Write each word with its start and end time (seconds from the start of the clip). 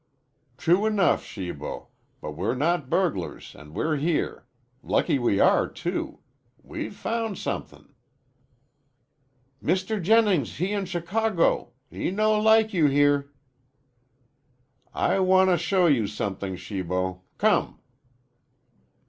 "True 0.57 0.87
enough, 0.87 1.23
Shibo. 1.23 1.89
But 2.21 2.31
we're 2.31 2.55
not 2.55 2.89
burglars 2.89 3.55
an' 3.55 3.75
we're 3.75 3.97
here. 3.97 4.47
Lucky 4.81 5.19
we 5.19 5.39
are 5.39 5.67
too. 5.67 6.21
We've 6.63 6.95
found 6.95 7.37
somethin'." 7.37 7.93
"Mr. 9.63 10.01
Jennings 10.01 10.55
he 10.57 10.71
in 10.73 10.85
Chicago. 10.85 11.73
He 11.91 12.09
no 12.09 12.31
like 12.39 12.73
you 12.73 12.87
here." 12.87 13.31
"I 14.91 15.19
want 15.19 15.51
to 15.51 15.57
show 15.59 15.85
you 15.85 16.07
somethin', 16.07 16.55
Shibo. 16.55 17.21
Come." 17.37 17.77